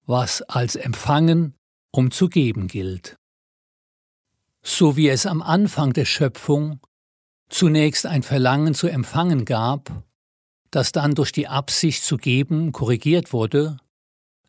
was 0.07 0.41
als 0.41 0.75
empfangen 0.75 1.53
um 1.91 2.09
zu 2.09 2.27
geben 2.27 2.67
gilt. 2.67 3.20
So 4.63 4.95
wie 4.95 5.09
es 5.09 5.25
am 5.25 5.41
Anfang 5.41 5.93
der 5.93 6.05
Schöpfung 6.05 6.79
zunächst 7.49 8.05
ein 8.05 8.23
Verlangen 8.23 8.73
zu 8.73 8.87
empfangen 8.87 9.45
gab, 9.45 10.03
das 10.69 10.91
dann 10.91 11.15
durch 11.15 11.31
die 11.31 11.47
Absicht 11.47 12.03
zu 12.03 12.17
geben 12.17 12.71
korrigiert 12.71 13.33
wurde, 13.33 13.77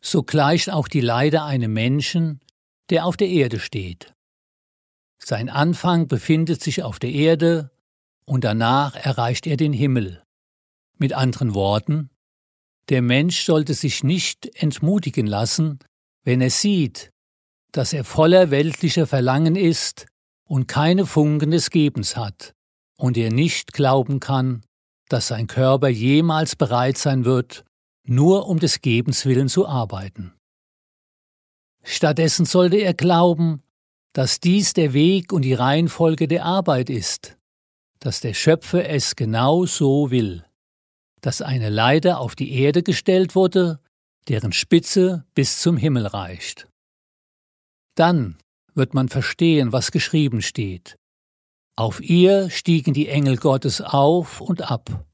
so 0.01 0.23
gleicht 0.23 0.69
auch 0.69 0.87
die 0.87 1.01
Leide 1.01 1.43
einem 1.43 1.73
Menschen, 1.73 2.39
der 2.89 3.05
auf 3.05 3.17
der 3.17 3.29
Erde 3.29 3.59
steht. 3.59 4.13
Sein 5.19 5.49
Anfang 5.49 6.07
befindet 6.07 6.61
sich 6.61 6.83
auf 6.83 6.99
der 6.99 7.11
Erde 7.11 7.71
und 8.25 8.43
danach 8.43 8.95
erreicht 8.95 9.47
er 9.47 9.57
den 9.57 9.73
Himmel. 9.73 10.21
Mit 10.97 11.13
anderen 11.13 11.53
Worten, 11.53 12.09
der 12.89 13.01
Mensch 13.01 13.43
sollte 13.43 13.73
sich 13.73 14.03
nicht 14.03 14.61
entmutigen 14.61 15.25
lassen, 15.25 15.79
wenn 16.23 16.41
er 16.41 16.49
sieht, 16.49 17.12
dass 17.73 17.91
er 17.91 18.05
voller 18.05 18.51
weltlicher 18.51 19.05
Verlangen 19.07 19.57
ist 19.57 20.05
und 20.47 20.67
keine 20.67 21.05
Funken 21.05 21.51
des 21.51 21.69
Gebens 21.69 22.15
hat, 22.15 22.53
und 22.97 23.17
er 23.17 23.31
nicht 23.31 23.73
glauben 23.73 24.19
kann, 24.19 24.61
dass 25.09 25.27
sein 25.27 25.47
Körper 25.47 25.89
jemals 25.89 26.55
bereit 26.55 26.97
sein 26.97 27.25
wird, 27.25 27.65
nur 28.05 28.47
um 28.47 28.59
des 28.59 28.81
Gebens 28.81 29.25
willen 29.25 29.49
zu 29.49 29.67
arbeiten. 29.67 30.33
Stattdessen 31.83 32.45
sollte 32.45 32.77
er 32.77 32.93
glauben, 32.93 33.61
dass 34.13 34.39
dies 34.39 34.73
der 34.73 34.93
Weg 34.93 35.33
und 35.33 35.41
die 35.41 35.53
Reihenfolge 35.53 36.27
der 36.27 36.45
Arbeit 36.45 36.89
ist, 36.89 37.37
dass 37.99 38.21
der 38.21 38.33
Schöpfer 38.33 38.87
es 38.87 39.15
genau 39.15 39.65
so 39.65 40.11
will, 40.11 40.45
dass 41.21 41.41
eine 41.41 41.69
Leiter 41.69 42.19
auf 42.19 42.35
die 42.35 42.53
Erde 42.53 42.83
gestellt 42.83 43.33
wurde, 43.35 43.79
deren 44.27 44.53
Spitze 44.53 45.25
bis 45.33 45.59
zum 45.59 45.77
Himmel 45.77 46.05
reicht. 46.05 46.67
Dann 47.95 48.37
wird 48.73 48.93
man 48.93 49.09
verstehen, 49.09 49.71
was 49.71 49.91
geschrieben 49.91 50.41
steht. 50.41 50.97
Auf 51.75 52.01
ihr 52.01 52.49
stiegen 52.49 52.93
die 52.93 53.07
Engel 53.07 53.37
Gottes 53.37 53.81
auf 53.81 54.41
und 54.41 54.69
ab. 54.69 55.05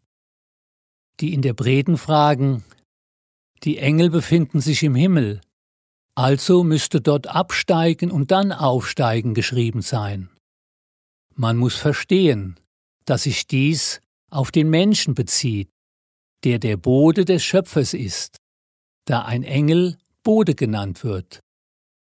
Die 1.19 1.33
Interpreten 1.33 1.97
fragen, 1.97 2.63
die 3.63 3.77
Engel 3.77 4.09
befinden 4.09 4.61
sich 4.61 4.83
im 4.83 4.95
Himmel, 4.95 5.41
also 6.15 6.63
müsste 6.63 7.01
dort 7.01 7.27
absteigen 7.27 8.11
und 8.11 8.31
dann 8.31 8.51
aufsteigen 8.51 9.33
geschrieben 9.33 9.81
sein. 9.81 10.29
Man 11.35 11.57
muss 11.57 11.75
verstehen, 11.75 12.59
dass 13.05 13.23
sich 13.23 13.47
dies 13.47 14.01
auf 14.29 14.51
den 14.51 14.69
Menschen 14.69 15.15
bezieht, 15.15 15.69
der 16.43 16.59
der 16.59 16.77
Bode 16.77 17.25
des 17.25 17.43
Schöpfers 17.43 17.93
ist, 17.93 18.37
da 19.05 19.23
ein 19.23 19.43
Engel 19.43 19.97
Bode 20.23 20.55
genannt 20.55 21.03
wird. 21.03 21.39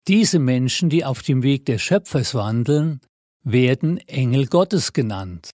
Diese 0.09 0.39
Menschen, 0.39 0.91
die 0.91 1.05
auf 1.05 1.23
dem 1.23 1.43
Weg 1.43 1.67
des 1.67 1.81
Schöpfers 1.81 2.35
wandeln, 2.35 3.01
werden 3.45 3.99
Engel 4.09 4.47
Gottes 4.47 4.93
genannt. 4.93 5.51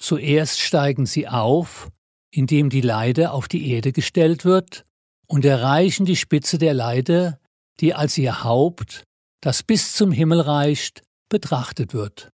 Zuerst 0.00 0.60
steigen 0.60 1.06
sie 1.06 1.28
auf, 1.28 1.88
indem 2.32 2.70
die 2.70 2.80
Leiter 2.80 3.32
auf 3.32 3.48
die 3.48 3.70
Erde 3.70 3.92
gestellt 3.92 4.44
wird, 4.44 4.84
und 5.26 5.44
erreichen 5.44 6.06
die 6.06 6.16
Spitze 6.16 6.58
der 6.58 6.74
Leiter, 6.74 7.38
die 7.80 7.94
als 7.94 8.16
ihr 8.18 8.44
Haupt, 8.44 9.04
das 9.40 9.62
bis 9.62 9.92
zum 9.92 10.10
Himmel 10.10 10.40
reicht, 10.40 11.02
betrachtet 11.28 11.92
wird. 11.92 12.30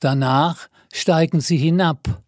Danach 0.00 0.68
steigen 0.92 1.40
sie 1.40 1.58
hinab, 1.58 2.24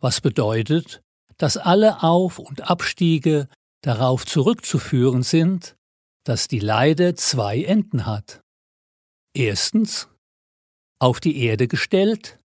was 0.00 0.20
bedeutet, 0.20 1.02
dass 1.36 1.56
alle 1.56 2.02
Auf- 2.02 2.38
und 2.38 2.68
Abstiege 2.70 3.48
darauf 3.82 4.26
zurückzuführen 4.26 5.22
sind, 5.22 5.76
dass 6.24 6.48
die 6.48 6.58
Leide 6.58 7.14
zwei 7.14 7.62
Enden 7.62 8.06
hat. 8.06 8.40
Erstens 9.34 10.08
auf 10.98 11.20
die 11.20 11.42
Erde 11.42 11.68
gestellt, 11.68 12.38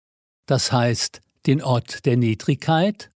das 0.46 0.72
heißt 0.72 1.20
den 1.46 1.62
Ort 1.62 2.06
der 2.06 2.16
Niedrigkeit. 2.16 3.10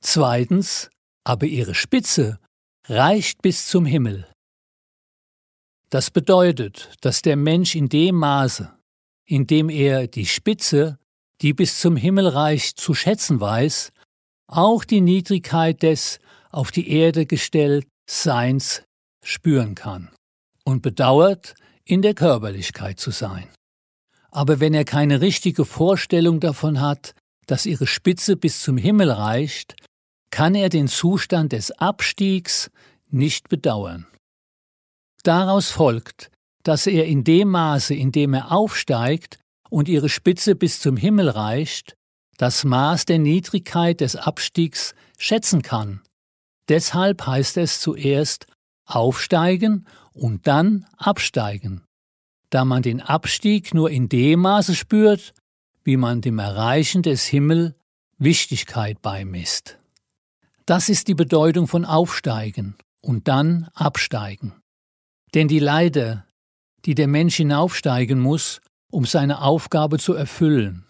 Zweitens 0.00 0.90
aber 1.24 1.46
ihre 1.46 1.74
Spitze 1.74 2.40
reicht 2.88 3.42
bis 3.42 3.68
zum 3.68 3.86
Himmel. 3.86 4.28
Das 5.90 6.10
bedeutet, 6.10 6.90
dass 7.02 7.22
der 7.22 7.36
Mensch 7.36 7.74
in 7.74 7.88
dem 7.88 8.16
Maße, 8.16 8.74
in 9.26 9.46
dem 9.46 9.68
er 9.68 10.08
die 10.08 10.26
Spitze, 10.26 10.98
die 11.42 11.52
bis 11.52 11.80
zum 11.80 11.96
Himmel 11.96 12.28
reicht, 12.28 12.80
zu 12.80 12.94
schätzen 12.94 13.40
weiß, 13.40 13.92
auch 14.48 14.84
die 14.84 15.00
Niedrigkeit 15.00 15.82
des 15.82 16.18
auf 16.50 16.70
die 16.70 16.90
Erde 16.90 17.26
gestellt 17.26 17.86
Seins 18.08 18.82
spüren 19.22 19.74
kann 19.74 20.10
und 20.64 20.82
bedauert, 20.82 21.54
in 21.84 22.02
der 22.02 22.14
Körperlichkeit 22.14 23.00
zu 23.00 23.10
sein. 23.10 23.48
Aber 24.30 24.60
wenn 24.60 24.74
er 24.74 24.84
keine 24.84 25.20
richtige 25.20 25.64
Vorstellung 25.64 26.40
davon 26.40 26.80
hat, 26.80 27.14
dass 27.46 27.66
ihre 27.66 27.86
Spitze 27.86 28.36
bis 28.36 28.62
zum 28.62 28.76
Himmel 28.76 29.10
reicht, 29.10 29.74
kann 30.30 30.54
er 30.54 30.68
den 30.68 30.88
Zustand 30.88 31.52
des 31.52 31.70
Abstiegs 31.72 32.70
nicht 33.10 33.48
bedauern. 33.48 34.06
Daraus 35.22 35.70
folgt, 35.70 36.30
dass 36.62 36.86
er 36.86 37.06
in 37.06 37.24
dem 37.24 37.50
Maße, 37.50 37.94
in 37.94 38.12
dem 38.12 38.34
er 38.34 38.52
aufsteigt 38.52 39.38
und 39.68 39.88
ihre 39.88 40.08
Spitze 40.08 40.54
bis 40.54 40.80
zum 40.80 40.96
Himmel 40.96 41.28
reicht, 41.28 41.94
das 42.38 42.64
Maß 42.64 43.04
der 43.04 43.18
Niedrigkeit 43.18 44.00
des 44.00 44.16
Abstiegs 44.16 44.94
schätzen 45.18 45.62
kann. 45.62 46.00
Deshalb 46.68 47.26
heißt 47.26 47.56
es 47.58 47.80
zuerst 47.80 48.46
aufsteigen 48.84 49.86
und 50.12 50.46
dann 50.46 50.86
absteigen, 50.96 51.82
da 52.50 52.64
man 52.64 52.82
den 52.82 53.00
Abstieg 53.00 53.74
nur 53.74 53.90
in 53.90 54.08
dem 54.08 54.40
Maße 54.40 54.74
spürt, 54.74 55.32
wie 55.84 55.96
man 55.96 56.20
dem 56.20 56.38
Erreichen 56.38 57.02
des 57.02 57.24
Himmel 57.24 57.74
Wichtigkeit 58.18 59.02
beimisst. 59.02 59.78
Das 60.66 60.88
ist 60.88 61.08
die 61.08 61.14
Bedeutung 61.14 61.66
von 61.66 61.84
aufsteigen 61.84 62.76
und 63.00 63.26
dann 63.26 63.68
absteigen. 63.74 64.52
Denn 65.34 65.48
die 65.48 65.58
Leiter, 65.58 66.26
die 66.84 66.94
der 66.94 67.08
Mensch 67.08 67.36
hinaufsteigen 67.36 68.20
muss, 68.20 68.60
um 68.90 69.06
seine 69.06 69.42
Aufgabe 69.42 69.98
zu 69.98 70.14
erfüllen, 70.14 70.84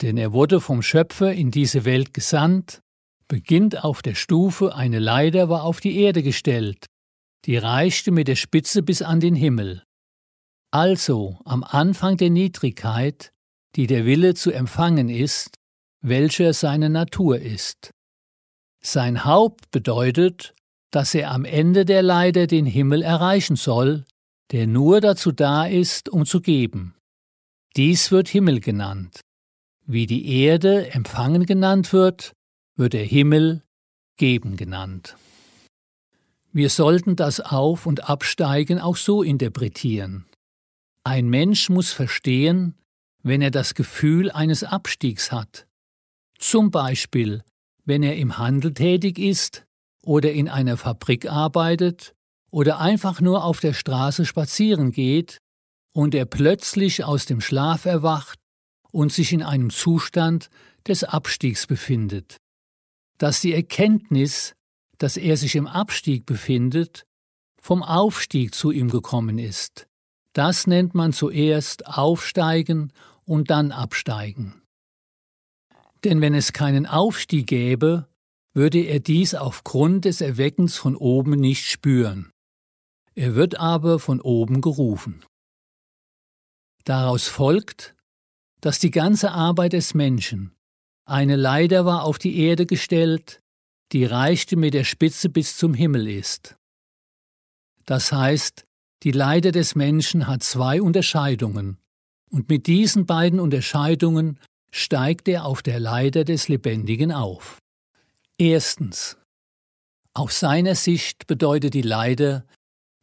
denn 0.00 0.16
er 0.16 0.32
wurde 0.32 0.60
vom 0.60 0.82
Schöpfer 0.82 1.32
in 1.32 1.50
diese 1.50 1.84
Welt 1.84 2.14
gesandt, 2.14 2.80
beginnt 3.28 3.84
auf 3.84 4.02
der 4.02 4.14
Stufe, 4.14 4.74
eine 4.74 4.98
Leiter 4.98 5.48
war 5.48 5.64
auf 5.64 5.80
die 5.80 5.98
Erde 5.98 6.22
gestellt, 6.22 6.86
die 7.44 7.56
reichte 7.56 8.10
mit 8.10 8.28
der 8.28 8.36
Spitze 8.36 8.82
bis 8.82 9.02
an 9.02 9.20
den 9.20 9.34
Himmel. 9.34 9.82
Also 10.70 11.38
am 11.44 11.64
Anfang 11.64 12.16
der 12.16 12.30
Niedrigkeit, 12.30 13.32
die 13.76 13.86
der 13.86 14.06
Wille 14.06 14.34
zu 14.34 14.52
empfangen 14.52 15.08
ist, 15.08 15.56
welcher 16.02 16.52
seine 16.52 16.90
Natur 16.90 17.38
ist. 17.38 17.90
Sein 18.82 19.24
Haupt 19.24 19.70
bedeutet, 19.70 20.54
dass 20.90 21.14
er 21.14 21.30
am 21.30 21.44
Ende 21.44 21.84
der 21.84 22.02
Leiter 22.02 22.46
den 22.46 22.66
Himmel 22.66 23.02
erreichen 23.02 23.56
soll, 23.56 24.04
der 24.50 24.66
nur 24.66 25.00
dazu 25.00 25.32
da 25.32 25.66
ist, 25.66 26.08
um 26.08 26.26
zu 26.26 26.40
geben. 26.40 26.94
Dies 27.76 28.10
wird 28.10 28.28
Himmel 28.28 28.60
genannt. 28.60 29.20
Wie 29.86 30.06
die 30.06 30.42
Erde 30.42 30.90
empfangen 30.90 31.46
genannt 31.46 31.92
wird, 31.92 32.32
wird 32.76 32.92
der 32.92 33.04
Himmel 33.04 33.62
geben 34.16 34.56
genannt. 34.56 35.16
Wir 36.52 36.68
sollten 36.68 37.16
das 37.16 37.40
Auf- 37.40 37.86
und 37.86 38.10
Absteigen 38.10 38.78
auch 38.78 38.96
so 38.96 39.22
interpretieren. 39.22 40.26
Ein 41.02 41.28
Mensch 41.28 41.70
muss 41.70 41.92
verstehen, 41.92 42.74
wenn 43.22 43.40
er 43.40 43.50
das 43.50 43.74
Gefühl 43.74 44.30
eines 44.30 44.62
Abstiegs 44.62 45.32
hat. 45.32 45.66
Zum 46.38 46.70
Beispiel, 46.70 47.42
wenn 47.84 48.02
er 48.02 48.16
im 48.16 48.36
Handel 48.36 48.74
tätig 48.74 49.18
ist 49.18 49.64
oder 50.04 50.32
in 50.32 50.48
einer 50.48 50.76
Fabrik 50.76 51.30
arbeitet 51.30 52.14
oder 52.50 52.80
einfach 52.80 53.20
nur 53.20 53.44
auf 53.44 53.60
der 53.60 53.72
Straße 53.72 54.26
spazieren 54.26 54.92
geht 54.92 55.38
und 55.94 56.14
er 56.14 56.26
plötzlich 56.26 57.04
aus 57.04 57.24
dem 57.24 57.40
Schlaf 57.40 57.86
erwacht 57.86 58.38
und 58.90 59.12
sich 59.12 59.32
in 59.32 59.42
einem 59.42 59.70
Zustand 59.70 60.50
des 60.86 61.04
Abstiegs 61.04 61.66
befindet, 61.66 62.36
dass 63.18 63.40
die 63.40 63.54
Erkenntnis, 63.54 64.54
dass 65.02 65.16
er 65.16 65.36
sich 65.36 65.56
im 65.56 65.66
Abstieg 65.66 66.26
befindet, 66.26 67.06
vom 67.60 67.82
Aufstieg 67.82 68.54
zu 68.54 68.70
ihm 68.70 68.88
gekommen 68.88 69.36
ist. 69.36 69.88
Das 70.32 70.68
nennt 70.68 70.94
man 70.94 71.12
zuerst 71.12 71.88
Aufsteigen 71.88 72.92
und 73.24 73.50
dann 73.50 73.72
Absteigen. 73.72 74.62
Denn 76.04 76.20
wenn 76.20 76.34
es 76.34 76.52
keinen 76.52 76.86
Aufstieg 76.86 77.48
gäbe, 77.48 78.08
würde 78.54 78.78
er 78.78 79.00
dies 79.00 79.34
aufgrund 79.34 80.04
des 80.04 80.20
Erweckens 80.20 80.76
von 80.76 80.94
oben 80.94 81.32
nicht 81.32 81.66
spüren. 81.66 82.30
Er 83.16 83.34
wird 83.34 83.58
aber 83.58 83.98
von 83.98 84.20
oben 84.20 84.60
gerufen. 84.60 85.24
Daraus 86.84 87.26
folgt, 87.26 87.96
dass 88.60 88.78
die 88.78 88.92
ganze 88.92 89.32
Arbeit 89.32 89.72
des 89.72 89.94
Menschen 89.94 90.54
eine 91.04 91.34
Leiter 91.34 91.84
war 91.84 92.04
auf 92.04 92.18
die 92.18 92.38
Erde 92.38 92.66
gestellt, 92.66 93.41
die 93.92 94.04
reichte 94.04 94.56
mit 94.56 94.74
der 94.74 94.84
Spitze 94.84 95.28
bis 95.28 95.56
zum 95.56 95.74
Himmel 95.74 96.08
ist. 96.08 96.56
Das 97.84 98.12
heißt, 98.12 98.64
die 99.02 99.10
Leiter 99.10 99.52
des 99.52 99.74
Menschen 99.74 100.26
hat 100.26 100.42
zwei 100.42 100.80
Unterscheidungen, 100.80 101.78
und 102.30 102.48
mit 102.48 102.66
diesen 102.66 103.04
beiden 103.04 103.40
Unterscheidungen 103.40 104.38
steigt 104.70 105.28
er 105.28 105.44
auf 105.44 105.62
der 105.62 105.80
Leiter 105.80 106.24
des 106.24 106.48
Lebendigen 106.48 107.12
auf. 107.12 107.58
Erstens. 108.38 109.18
Aus 110.14 110.40
seiner 110.40 110.74
Sicht 110.74 111.26
bedeutet 111.26 111.74
die 111.74 111.82
Leiter, 111.82 112.46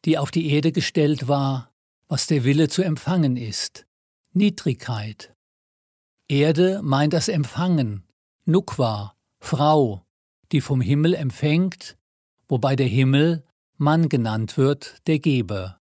die 0.05 0.17
auf 0.17 0.31
die 0.31 0.49
Erde 0.51 0.71
gestellt 0.71 1.27
war, 1.27 1.71
was 2.07 2.27
der 2.27 2.43
Wille 2.43 2.69
zu 2.69 2.81
empfangen 2.81 3.37
ist, 3.37 3.85
Niedrigkeit. 4.33 5.33
Erde 6.27 6.81
meint 6.83 7.13
das 7.13 7.27
Empfangen, 7.27 8.03
Nukwa, 8.45 9.15
Frau, 9.39 10.03
die 10.51 10.61
vom 10.61 10.81
Himmel 10.81 11.13
empfängt, 11.13 11.97
wobei 12.47 12.75
der 12.75 12.87
Himmel 12.87 13.43
Mann 13.77 14.09
genannt 14.09 14.57
wird, 14.57 14.97
der 15.07 15.19
Geber. 15.19 15.79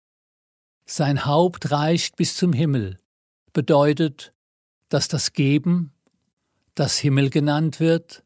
Sein 0.86 1.26
Haupt 1.26 1.72
reicht 1.72 2.16
bis 2.16 2.36
zum 2.36 2.52
Himmel, 2.52 3.00
bedeutet, 3.52 4.32
dass 4.88 5.08
das 5.08 5.32
Geben, 5.32 5.92
das 6.74 6.98
Himmel 6.98 7.28
genannt 7.28 7.80
wird, 7.80 8.22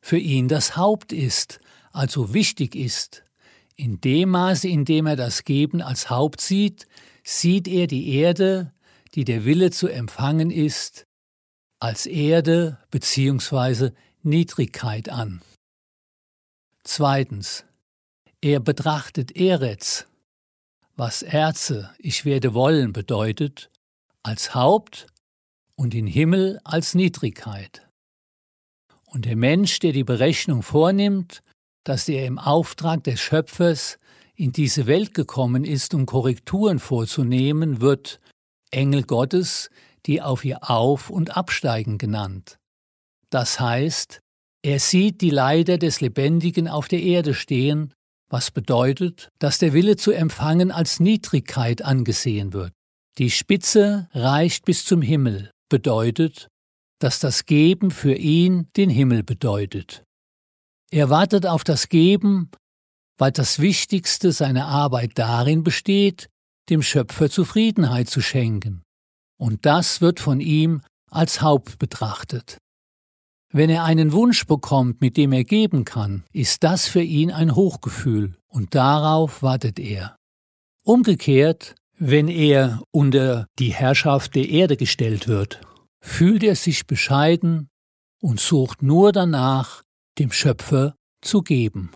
für 0.00 0.16
ihn 0.16 0.48
das 0.48 0.76
Haupt 0.76 1.12
ist, 1.12 1.60
also 1.92 2.32
wichtig 2.32 2.74
ist. 2.74 3.24
In 3.76 4.00
dem 4.00 4.30
Maße, 4.30 4.68
in 4.68 4.84
dem 4.84 5.06
er 5.06 5.16
das 5.16 5.44
Geben 5.44 5.82
als 5.82 6.08
Haupt 6.08 6.40
sieht, 6.40 6.86
sieht 7.22 7.68
er 7.68 7.86
die 7.86 8.14
Erde, 8.14 8.72
die 9.14 9.24
der 9.24 9.44
Wille 9.44 9.70
zu 9.70 9.88
empfangen 9.88 10.50
ist, 10.50 11.06
als 11.78 12.06
Erde 12.06 12.78
bzw. 12.90 13.90
Niedrigkeit 14.22 15.08
an. 15.08 15.42
Zweitens. 16.84 17.64
Er 18.40 18.60
betrachtet 18.60 19.34
Eretz, 19.36 20.06
was 20.96 21.22
Erze, 21.22 21.94
ich 21.98 22.26
werde 22.26 22.52
wollen 22.52 22.92
bedeutet, 22.92 23.70
als 24.22 24.54
Haupt 24.54 25.06
und 25.76 25.94
den 25.94 26.06
Himmel 26.06 26.60
als 26.62 26.94
Niedrigkeit. 26.94 27.88
Und 29.06 29.24
der 29.24 29.36
Mensch, 29.36 29.78
der 29.78 29.92
die 29.92 30.04
Berechnung 30.04 30.62
vornimmt, 30.62 31.42
dass 31.84 32.08
er 32.08 32.26
im 32.26 32.38
Auftrag 32.38 33.02
des 33.04 33.18
Schöpfers 33.20 33.98
in 34.34 34.52
diese 34.52 34.86
Welt 34.86 35.14
gekommen 35.14 35.64
ist, 35.64 35.94
um 35.94 36.06
Korrekturen 36.06 36.78
vorzunehmen, 36.78 37.80
wird 37.80 38.20
Engel 38.70 39.04
Gottes, 39.04 39.70
die 40.06 40.20
auf 40.20 40.44
ihr 40.44 40.68
Auf- 40.68 41.10
und 41.10 41.36
Absteigen 41.36 41.96
genannt. 41.96 42.58
Das 43.30 43.58
heißt, 43.58 44.20
er 44.64 44.80
sieht 44.80 45.20
die 45.20 45.30
Leiter 45.30 45.76
des 45.76 46.00
Lebendigen 46.00 46.68
auf 46.68 46.88
der 46.88 47.02
Erde 47.02 47.34
stehen, 47.34 47.92
was 48.30 48.50
bedeutet, 48.50 49.28
dass 49.38 49.58
der 49.58 49.74
Wille 49.74 49.96
zu 49.96 50.10
empfangen 50.10 50.70
als 50.70 51.00
Niedrigkeit 51.00 51.82
angesehen 51.82 52.54
wird. 52.54 52.72
Die 53.18 53.30
Spitze 53.30 54.08
reicht 54.14 54.64
bis 54.64 54.86
zum 54.86 55.02
Himmel, 55.02 55.50
bedeutet, 55.68 56.48
dass 56.98 57.18
das 57.18 57.44
Geben 57.44 57.90
für 57.90 58.14
ihn 58.14 58.70
den 58.74 58.88
Himmel 58.88 59.22
bedeutet. 59.22 60.02
Er 60.90 61.10
wartet 61.10 61.44
auf 61.44 61.62
das 61.62 61.90
Geben, 61.90 62.50
weil 63.18 63.32
das 63.32 63.58
Wichtigste 63.58 64.32
seiner 64.32 64.66
Arbeit 64.66 65.12
darin 65.16 65.62
besteht, 65.62 66.30
dem 66.70 66.80
Schöpfer 66.80 67.28
Zufriedenheit 67.28 68.08
zu 68.08 68.22
schenken. 68.22 68.82
Und 69.38 69.66
das 69.66 70.00
wird 70.00 70.20
von 70.20 70.40
ihm 70.40 70.80
als 71.10 71.42
Haupt 71.42 71.78
betrachtet. 71.78 72.56
Wenn 73.56 73.70
er 73.70 73.84
einen 73.84 74.10
Wunsch 74.10 74.46
bekommt, 74.46 75.00
mit 75.00 75.16
dem 75.16 75.30
er 75.30 75.44
geben 75.44 75.84
kann, 75.84 76.24
ist 76.32 76.64
das 76.64 76.88
für 76.88 77.02
ihn 77.02 77.30
ein 77.30 77.54
Hochgefühl, 77.54 78.36
und 78.48 78.74
darauf 78.74 79.44
wartet 79.44 79.78
er. 79.78 80.16
Umgekehrt, 80.84 81.76
wenn 81.96 82.26
er 82.26 82.82
unter 82.90 83.46
die 83.60 83.72
Herrschaft 83.72 84.34
der 84.34 84.48
Erde 84.48 84.76
gestellt 84.76 85.28
wird, 85.28 85.60
fühlt 86.00 86.42
er 86.42 86.56
sich 86.56 86.88
bescheiden 86.88 87.68
und 88.20 88.40
sucht 88.40 88.82
nur 88.82 89.12
danach, 89.12 89.84
dem 90.18 90.32
Schöpfer 90.32 90.96
zu 91.20 91.42
geben. 91.42 91.92